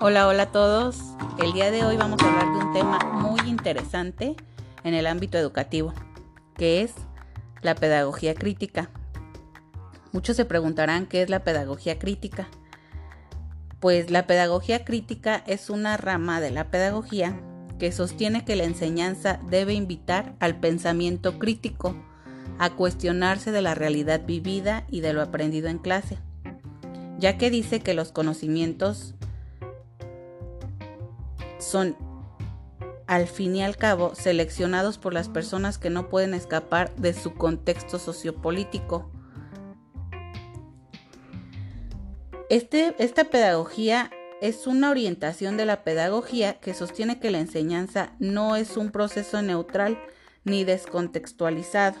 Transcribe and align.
Hola, 0.00 0.28
hola 0.28 0.44
a 0.44 0.52
todos. 0.52 1.00
El 1.42 1.52
día 1.52 1.72
de 1.72 1.84
hoy 1.84 1.96
vamos 1.96 2.22
a 2.22 2.28
hablar 2.28 2.52
de 2.52 2.64
un 2.66 2.72
tema 2.72 3.00
muy 3.14 3.40
interesante 3.48 4.36
en 4.84 4.94
el 4.94 5.08
ámbito 5.08 5.38
educativo, 5.38 5.92
que 6.54 6.82
es 6.82 6.92
la 7.62 7.74
pedagogía 7.74 8.36
crítica. 8.36 8.90
Muchos 10.12 10.36
se 10.36 10.44
preguntarán 10.44 11.06
qué 11.06 11.22
es 11.22 11.30
la 11.30 11.42
pedagogía 11.42 11.98
crítica. 11.98 12.46
Pues 13.80 14.08
la 14.12 14.28
pedagogía 14.28 14.84
crítica 14.84 15.42
es 15.48 15.68
una 15.68 15.96
rama 15.96 16.40
de 16.40 16.52
la 16.52 16.70
pedagogía 16.70 17.36
que 17.80 17.90
sostiene 17.90 18.44
que 18.44 18.54
la 18.54 18.64
enseñanza 18.64 19.40
debe 19.50 19.74
invitar 19.74 20.36
al 20.38 20.60
pensamiento 20.60 21.40
crítico, 21.40 21.96
a 22.60 22.70
cuestionarse 22.70 23.50
de 23.50 23.62
la 23.62 23.74
realidad 23.74 24.24
vivida 24.24 24.84
y 24.88 25.00
de 25.00 25.12
lo 25.12 25.22
aprendido 25.22 25.68
en 25.68 25.78
clase, 25.78 26.18
ya 27.18 27.36
que 27.36 27.50
dice 27.50 27.80
que 27.80 27.94
los 27.94 28.12
conocimientos 28.12 29.16
son 31.58 31.96
al 33.06 33.26
fin 33.26 33.56
y 33.56 33.62
al 33.62 33.76
cabo 33.76 34.14
seleccionados 34.14 34.98
por 34.98 35.14
las 35.14 35.28
personas 35.28 35.78
que 35.78 35.90
no 35.90 36.08
pueden 36.08 36.34
escapar 36.34 36.94
de 36.96 37.14
su 37.14 37.34
contexto 37.34 37.98
sociopolítico. 37.98 39.10
Este, 42.50 42.94
esta 42.98 43.24
pedagogía 43.24 44.10
es 44.40 44.66
una 44.66 44.90
orientación 44.90 45.56
de 45.56 45.64
la 45.64 45.84
pedagogía 45.84 46.60
que 46.60 46.74
sostiene 46.74 47.18
que 47.18 47.30
la 47.30 47.40
enseñanza 47.40 48.12
no 48.18 48.56
es 48.56 48.76
un 48.76 48.90
proceso 48.90 49.42
neutral 49.42 49.98
ni 50.44 50.64
descontextualizado. 50.64 51.98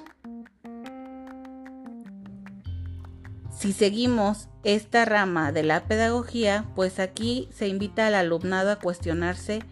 Si 3.58 3.72
seguimos 3.72 4.46
esta 4.62 5.04
rama 5.04 5.50
de 5.50 5.64
la 5.64 5.82
pedagogía, 5.88 6.64
pues 6.76 7.00
aquí 7.00 7.48
se 7.50 7.66
invita 7.66 8.06
al 8.06 8.14
alumnado 8.14 8.70
a 8.70 8.78
cuestionarse 8.78 9.64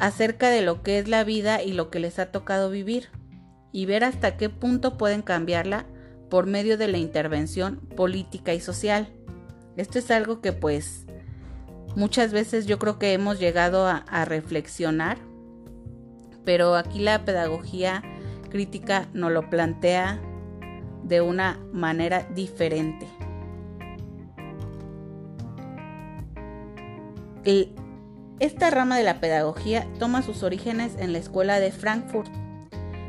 acerca 0.00 0.50
de 0.50 0.60
lo 0.60 0.82
que 0.82 0.98
es 0.98 1.06
la 1.06 1.22
vida 1.22 1.62
y 1.62 1.72
lo 1.72 1.90
que 1.90 2.00
les 2.00 2.18
ha 2.18 2.32
tocado 2.32 2.70
vivir 2.70 3.08
y 3.70 3.86
ver 3.86 4.02
hasta 4.02 4.36
qué 4.36 4.48
punto 4.48 4.98
pueden 4.98 5.22
cambiarla 5.22 5.86
por 6.28 6.46
medio 6.46 6.76
de 6.76 6.88
la 6.88 6.98
intervención 6.98 7.76
política 7.76 8.52
y 8.52 8.58
social. 8.58 9.14
Esto 9.76 10.00
es 10.00 10.10
algo 10.10 10.40
que 10.40 10.52
pues 10.52 11.06
muchas 11.94 12.32
veces 12.32 12.66
yo 12.66 12.80
creo 12.80 12.98
que 12.98 13.12
hemos 13.12 13.38
llegado 13.38 13.86
a, 13.86 13.98
a 14.08 14.24
reflexionar, 14.24 15.18
pero 16.44 16.74
aquí 16.74 16.98
la 16.98 17.24
pedagogía 17.24 18.02
crítica 18.50 19.06
nos 19.12 19.30
lo 19.30 19.48
plantea 19.50 20.20
de 21.04 21.20
una 21.20 21.58
manera 21.72 22.26
diferente. 22.34 23.06
esta 28.40 28.70
rama 28.70 28.96
de 28.96 29.04
la 29.04 29.20
pedagogía 29.20 29.86
toma 29.98 30.22
sus 30.22 30.42
orígenes 30.42 30.96
en 30.98 31.12
la 31.12 31.18
escuela 31.18 31.60
de 31.60 31.72
Frankfurt 31.72 32.30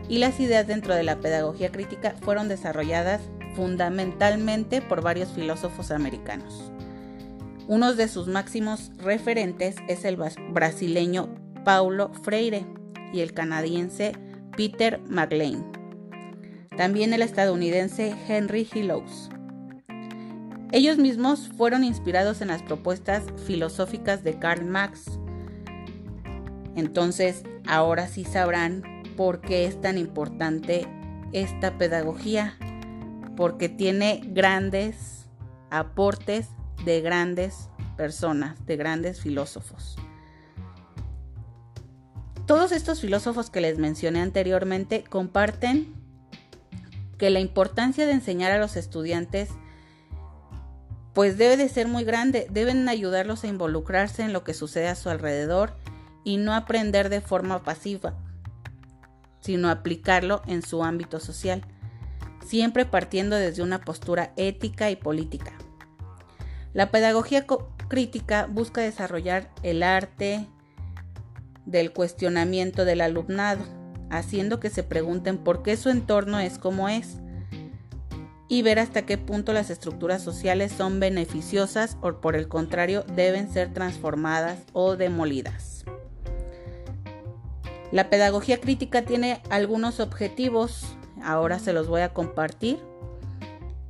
y 0.09 0.17
las 0.17 0.41
ideas 0.41 0.67
dentro 0.67 0.93
de 0.93 1.03
la 1.03 1.21
pedagogía 1.21 1.71
crítica 1.71 2.15
fueron 2.21 2.49
desarrolladas 2.49 3.21
fundamentalmente 3.55 4.81
por 4.81 5.01
varios 5.01 5.29
filósofos 5.29 5.91
americanos. 5.91 6.69
Uno 7.67 7.93
de 7.93 8.09
sus 8.09 8.27
máximos 8.27 8.91
referentes 8.97 9.77
es 9.87 10.03
el 10.03 10.17
brasileño 10.51 11.29
Paulo 11.63 12.11
Freire 12.23 12.65
y 13.13 13.21
el 13.21 13.33
canadiense 13.33 14.11
Peter 14.57 14.99
McLean 15.07 15.84
también 16.77 17.13
el 17.13 17.21
estadounidense 17.21 18.15
Henry 18.27 18.67
Hillows. 18.73 19.29
Ellos 20.71 20.97
mismos 20.97 21.49
fueron 21.55 21.83
inspirados 21.83 22.41
en 22.41 22.49
las 22.49 22.61
propuestas 22.61 23.23
filosóficas 23.45 24.23
de 24.23 24.37
Karl 24.39 24.65
Marx. 24.65 25.19
Entonces, 26.75 27.43
ahora 27.67 28.07
sí 28.07 28.25
sabrán 28.25 28.83
por 29.15 29.41
qué 29.41 29.65
es 29.65 29.79
tan 29.79 29.97
importante 29.97 30.87
esta 31.31 31.77
pedagogía, 31.77 32.57
porque 33.37 33.69
tiene 33.69 34.21
grandes 34.25 35.29
aportes 35.69 36.49
de 36.83 37.01
grandes 37.01 37.69
personas, 37.95 38.65
de 38.65 38.75
grandes 38.75 39.21
filósofos. 39.21 39.97
Todos 42.45 42.71
estos 42.71 43.01
filósofos 43.01 43.49
que 43.49 43.61
les 43.61 43.79
mencioné 43.79 44.21
anteriormente 44.21 45.03
comparten 45.03 46.04
que 47.17 47.29
la 47.29 47.39
importancia 47.39 48.05
de 48.05 48.13
enseñar 48.13 48.51
a 48.51 48.57
los 48.57 48.75
estudiantes 48.75 49.49
pues 51.13 51.37
debe 51.37 51.55
de 51.55 51.69
ser 51.69 51.87
muy 51.87 52.03
grande, 52.03 52.45
deben 52.51 52.89
ayudarlos 52.89 53.45
a 53.45 53.47
involucrarse 53.47 54.23
en 54.23 54.33
lo 54.33 54.43
que 54.43 54.53
sucede 54.53 54.89
a 54.89 54.95
su 54.95 55.09
alrededor 55.09 55.77
y 56.25 56.35
no 56.35 56.53
aprender 56.53 57.07
de 57.07 57.21
forma 57.21 57.63
pasiva, 57.63 58.15
sino 59.39 59.69
aplicarlo 59.69 60.41
en 60.45 60.61
su 60.61 60.83
ámbito 60.83 61.21
social, 61.21 61.61
siempre 62.45 62.85
partiendo 62.85 63.37
desde 63.37 63.63
una 63.63 63.79
postura 63.79 64.33
ética 64.35 64.91
y 64.91 64.97
política. 64.97 65.53
La 66.73 66.91
pedagogía 66.91 67.45
crítica 67.87 68.47
busca 68.51 68.81
desarrollar 68.81 69.49
el 69.63 69.83
arte 69.83 70.49
del 71.65 71.93
cuestionamiento 71.93 72.83
del 72.83 72.99
alumnado, 72.99 73.63
haciendo 74.09 74.59
que 74.59 74.69
se 74.69 74.83
pregunten 74.83 75.37
por 75.37 75.63
qué 75.63 75.77
su 75.77 75.89
entorno 75.89 76.39
es 76.39 76.57
como 76.57 76.89
es 76.89 77.17
y 78.47 78.61
ver 78.61 78.79
hasta 78.79 79.05
qué 79.05 79.17
punto 79.17 79.53
las 79.53 79.69
estructuras 79.69 80.21
sociales 80.21 80.71
son 80.71 80.99
beneficiosas 80.99 81.97
o 82.01 82.13
por 82.21 82.35
el 82.35 82.47
contrario 82.47 83.03
deben 83.15 83.51
ser 83.51 83.73
transformadas 83.73 84.59
o 84.73 84.95
demolidas. 84.95 85.85
La 87.91 88.09
pedagogía 88.09 88.59
crítica 88.59 89.03
tiene 89.03 89.41
algunos 89.49 89.99
objetivos, 89.99 90.85
ahora 91.23 91.59
se 91.59 91.73
los 91.73 91.87
voy 91.87 92.01
a 92.01 92.13
compartir, 92.13 92.79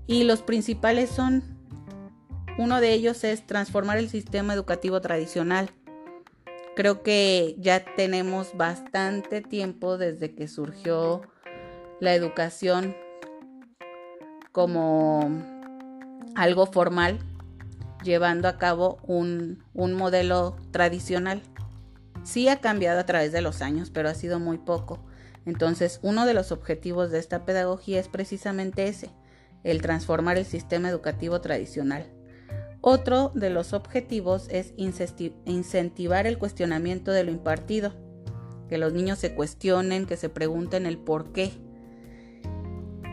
y 0.08 0.24
los 0.24 0.42
principales 0.42 1.10
son, 1.10 1.44
uno 2.58 2.80
de 2.80 2.94
ellos 2.94 3.24
es 3.24 3.46
transformar 3.48 3.98
el 3.98 4.10
sistema 4.10 4.54
educativo 4.54 5.02
tradicional, 5.02 5.72
Creo 6.76 7.04
que 7.04 7.56
ya 7.58 7.86
tenemos 7.96 8.56
bastante 8.58 9.42
tiempo 9.42 9.98
desde 9.98 10.36
que 10.36 10.50
surgió 10.50 11.22
la 12.02 12.14
educación 12.14 12.96
como 14.52 15.30
algo 16.36 16.66
formal, 16.66 17.20
llevando 18.04 18.48
a 18.50 18.58
cabo 18.58 18.98
un, 19.04 19.64
modelo 19.74 20.58
tradicional. 20.72 21.42
Sí 22.24 22.50
ha 22.50 22.60
cambiado 22.60 23.00
a 23.00 23.06
través 23.06 23.32
de 23.32 23.42
los 23.42 23.62
años, 23.62 23.90
pero 23.90 24.10
ha 24.10 24.14
sido 24.14 24.40
muy 24.40 24.58
poco. 24.58 25.00
Entonces, 25.46 26.00
uno 26.02 26.26
de 26.26 26.34
los 26.34 26.52
objetivos 26.52 27.12
de 27.12 27.20
esta 27.20 27.46
pedagogía 27.46 28.00
es 28.00 28.10
precisamente 28.10 28.88
ese, 28.88 29.12
el 29.64 29.82
transformar 29.82 30.38
el 30.38 30.46
sistema 30.46 30.90
educativo 30.90 31.40
tradicional. 31.40 32.06
Otro 32.88 33.32
de 33.34 33.50
los 33.50 33.74
objetivos 33.74 34.48
es 34.52 34.76
incentivar 34.78 36.28
el 36.28 36.38
cuestionamiento 36.38 37.10
de 37.10 37.24
lo 37.24 37.32
impartido, 37.32 37.96
que 38.70 38.78
los 38.78 38.94
niños 38.94 39.18
se 39.18 39.34
cuestionen, 39.34 40.06
que 40.06 40.18
se 40.18 40.30
pregunten 40.30 40.86
el 40.86 41.00
por 41.00 41.32
qué. 41.32 41.52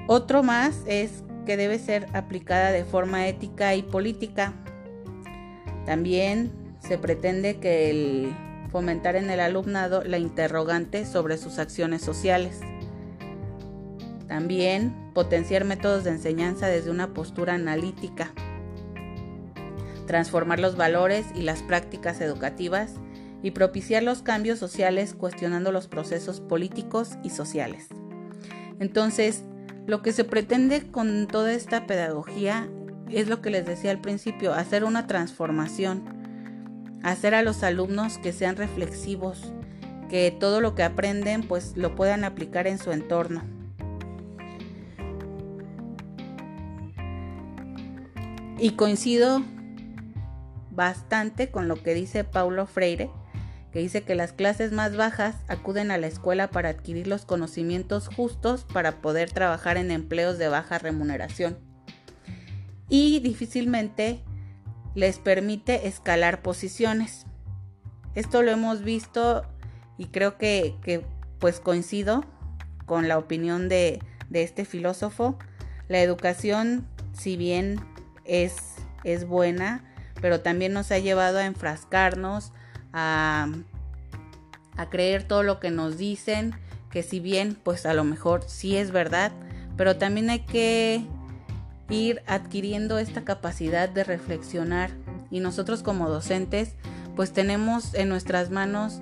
Otro 0.09 0.43
más 0.43 0.83
es 0.87 1.25
que 1.47 1.57
debe 1.57 1.79
ser 1.79 2.07
aplicada 2.13 2.71
de 2.71 2.85
forma 2.85 3.27
ética 3.27 3.75
y 3.75 3.83
política. 3.83 4.53
También 5.87 6.53
se 6.81 6.99
pretende 6.99 7.59
que 7.59 7.89
el 7.89 8.37
fomentar 8.71 9.17
en 9.17 9.31
el 9.31 9.41
alumnado 9.41 10.05
la 10.05 10.19
interrogante 10.19 11.07
sobre 11.07 11.39
sus 11.39 11.59
acciones 11.59 12.03
sociales. 12.03 12.61
También 14.29 14.95
potenciar 15.15 15.65
métodos 15.65 16.05
de 16.05 16.11
enseñanza 16.11 16.67
desde 16.67 16.91
una 16.91 17.15
postura 17.15 17.55
analítica 17.55 18.35
transformar 20.07 20.61
los 20.61 20.77
valores 20.77 21.27
y 21.35 21.43
las 21.43 21.63
prácticas 21.63 22.21
educativas 22.21 22.95
y 23.43 23.51
propiciar 23.53 24.03
los 24.03 24.23
cambios 24.23 24.59
sociales 24.59 25.15
cuestionando 25.15 25.73
los 25.73 25.89
procesos 25.89 26.41
políticos 26.41 27.17
y 27.23 27.31
sociales. 27.31 27.89
Entonces, 28.79 29.45
lo 29.87 30.03
que 30.03 30.13
se 30.13 30.25
pretende 30.25 30.91
con 30.91 31.27
toda 31.27 31.53
esta 31.53 31.87
pedagogía 31.87 32.69
es 33.11 33.29
lo 33.29 33.43
que 33.43 33.51
les 33.51 33.67
decía 33.67 33.91
al 33.91 34.01
principio, 34.01 34.55
hacer 34.55 34.85
una 34.85 35.07
transformación, 35.07 36.05
hacer 37.03 37.35
a 37.35 37.43
los 37.43 37.63
alumnos 37.63 38.19
que 38.19 38.33
sean 38.33 38.57
reflexivos, 38.57 39.53
que 40.09 40.31
todo 40.31 40.61
lo 40.61 40.75
que 40.75 40.83
aprenden 40.83 41.43
pues 41.43 41.77
lo 41.77 41.95
puedan 41.95 42.25
aplicar 42.25 42.67
en 42.67 42.79
su 42.79 42.93
entorno. 42.93 43.43
Y 48.59 48.71
coincido 48.77 49.43
bastante 50.73 51.51
con 51.51 51.69
lo 51.69 51.77
que 51.77 51.95
dice 51.95 52.25
Paulo 52.25 52.67
Freire, 52.67 53.11
que 53.73 53.79
dice 53.79 54.03
que 54.03 54.15
las 54.15 54.33
clases 54.33 54.73
más 54.73 54.97
bajas 54.97 55.37
acuden 55.49 55.91
a 55.91 55.99
la 55.99 56.07
escuela 56.07 56.51
para 56.51 56.71
adquirir 56.71 57.07
los 57.07 57.25
conocimientos 57.25 58.09
justos 58.09 58.65
para 58.65 59.01
poder 59.01 59.31
trabajar 59.31 59.77
en 59.77 59.91
empleos 59.91 60.39
de 60.39 60.49
baja 60.49 60.79
remuneración. 60.79 61.59
Y 62.89 63.21
difícilmente 63.21 64.23
les 64.95 65.19
permite 65.19 65.89
escalar 65.89 66.43
posiciones. 66.43 67.25
Esto 68.15 68.43
lo 68.43 68.51
hemos 68.51 68.83
visto 68.83 69.47
y 69.97 70.07
creo 70.07 70.37
que, 70.37 71.05
pues 71.39 71.61
coincido 71.61 72.25
con 72.85 73.09
la 73.09 73.17
opinión 73.17 73.69
de, 73.69 74.01
de, 74.29 74.43
este 74.43 74.67
filósofo. 74.67 75.39
La 75.89 76.01
educación, 76.01 76.87
si 77.15 77.39
bien 77.39 77.81
es, 78.25 78.75
es 79.05 79.27
buena, 79.27 79.92
pero 80.23 80.41
también 80.41 80.73
nos 80.73 80.91
ha 80.91 80.99
llevado 80.99 81.39
a 81.39 81.45
enfrascarnos, 81.45 82.53
a, 82.95 83.49
a 84.79 84.89
creer 84.89 85.25
todo 85.25 85.43
lo 85.43 85.61
que 85.61 85.71
nos 85.71 85.99
dicen, 85.99 86.55
que 86.91 87.03
si 87.03 87.21
bien 87.21 87.59
pues 87.63 87.85
a 87.85 87.93
lo 87.93 88.05
mejor 88.05 88.45
sí 88.47 88.77
es 88.77 88.93
verdad, 88.93 89.33
pero 89.77 89.97
también 89.97 90.31
hay 90.31 90.41
que 90.41 91.05
ir 91.91 92.23
adquiriendo 92.27 92.99
esta 92.99 93.25
capacidad 93.25 93.89
de 93.89 94.05
reflexionar. 94.05 94.91
Y 95.31 95.41
nosotros 95.41 95.83
como 95.83 96.09
docentes 96.09 96.75
pues 97.17 97.33
tenemos 97.33 97.95
en 97.95 98.09
nuestras 98.09 98.51
manos 98.51 99.01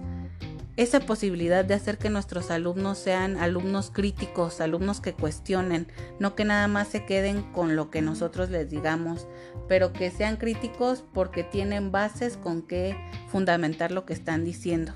esa 0.81 1.00
posibilidad 1.00 1.62
de 1.62 1.75
hacer 1.75 1.99
que 1.99 2.09
nuestros 2.09 2.50
alumnos 2.50 2.97
sean 2.97 3.37
alumnos 3.37 3.91
críticos, 3.91 4.62
alumnos 4.62 5.03
que 5.03 5.12
cuestionen, 5.12 5.87
no 6.19 6.35
que 6.35 6.47
nada 6.47 6.69
más 6.69 6.88
se 6.88 7.05
queden 7.05 7.43
con 7.53 7.77
lo 7.77 7.91
que 7.91 8.00
nosotros 8.00 8.49
les 8.49 8.71
digamos, 8.71 9.29
pero 9.69 9.93
que 9.93 10.11
sean 10.11 10.38
críticos 10.38 11.05
porque 11.12 11.44
tienen 11.44 11.93
bases 11.93 12.38
con 12.38 12.62
que 12.62 12.97
fundamentar 13.29 13.93
lo 13.93 14.06
que 14.06 14.15
están 14.15 14.43
diciendo. 14.43 14.94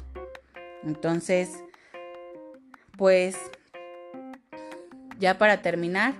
Entonces, 0.84 1.50
pues 2.96 3.36
ya 5.20 5.36
para 5.36 5.60
terminar, 5.60 6.14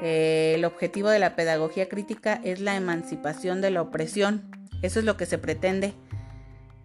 eh, 0.00 0.54
el 0.56 0.64
objetivo 0.64 1.10
de 1.10 1.18
la 1.18 1.36
pedagogía 1.36 1.90
crítica 1.90 2.40
es 2.42 2.58
la 2.58 2.74
emancipación 2.74 3.60
de 3.60 3.70
la 3.70 3.82
opresión. 3.82 4.50
Eso 4.80 4.98
es 4.98 5.04
lo 5.04 5.18
que 5.18 5.26
se 5.26 5.36
pretende. 5.36 5.92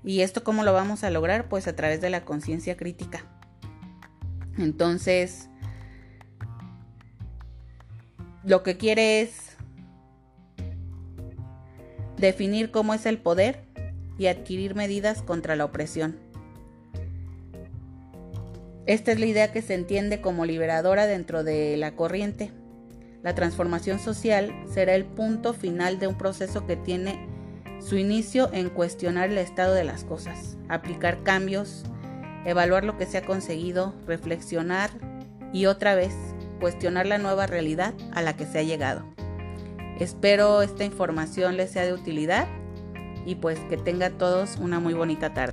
¿Y 0.03 0.21
esto 0.21 0.43
cómo 0.43 0.63
lo 0.63 0.73
vamos 0.73 1.03
a 1.03 1.09
lograr? 1.09 1.47
Pues 1.47 1.67
a 1.67 1.75
través 1.75 2.01
de 2.01 2.09
la 2.09 2.25
conciencia 2.25 2.75
crítica. 2.75 3.25
Entonces, 4.57 5.49
lo 8.43 8.63
que 8.63 8.77
quiere 8.77 9.21
es 9.21 9.57
definir 12.17 12.71
cómo 12.71 12.93
es 12.93 13.05
el 13.05 13.17
poder 13.17 13.63
y 14.17 14.27
adquirir 14.27 14.75
medidas 14.75 15.21
contra 15.21 15.55
la 15.55 15.65
opresión. 15.65 16.19
Esta 18.85 19.13
es 19.13 19.19
la 19.19 19.25
idea 19.25 19.51
que 19.53 19.61
se 19.61 19.73
entiende 19.75 20.19
como 20.19 20.45
liberadora 20.45 21.07
dentro 21.07 21.43
de 21.43 21.77
la 21.77 21.95
corriente. 21.95 22.51
La 23.23 23.33
transformación 23.33 23.99
social 23.99 24.53
será 24.71 24.95
el 24.95 25.05
punto 25.05 25.53
final 25.53 25.99
de 25.99 26.07
un 26.07 26.17
proceso 26.17 26.67
que 26.67 26.75
tiene 26.75 27.32
su 27.83 27.97
inicio 27.97 28.49
en 28.53 28.69
cuestionar 28.69 29.29
el 29.29 29.37
estado 29.37 29.73
de 29.73 29.83
las 29.83 30.03
cosas, 30.05 30.57
aplicar 30.69 31.21
cambios, 31.23 31.83
evaluar 32.45 32.85
lo 32.85 32.97
que 32.97 33.05
se 33.05 33.17
ha 33.17 33.25
conseguido, 33.25 33.93
reflexionar 34.07 34.89
y 35.51 35.65
otra 35.65 35.95
vez 35.95 36.13
cuestionar 36.59 37.05
la 37.05 37.17
nueva 37.17 37.45
realidad 37.45 37.93
a 38.13 38.21
la 38.21 38.35
que 38.35 38.45
se 38.45 38.59
ha 38.59 38.63
llegado. 38.63 39.03
Espero 39.99 40.61
esta 40.61 40.85
información 40.85 41.57
les 41.57 41.71
sea 41.71 41.85
de 41.85 41.93
utilidad 41.93 42.47
y 43.25 43.35
pues 43.35 43.59
que 43.69 43.77
tengan 43.77 44.17
todos 44.17 44.57
una 44.57 44.79
muy 44.79 44.93
bonita 44.93 45.33
tarde. 45.33 45.52